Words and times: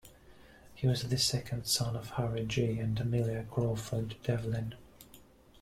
He 0.73 0.87
was 0.87 1.03
the 1.03 1.17
second 1.19 1.67
son 1.67 1.95
of 1.95 2.09
Harry 2.13 2.43
G. 2.47 2.79
and 2.79 2.99
Amelia 2.99 3.45
Crawford 3.51 4.15
Devlin. 4.23 4.73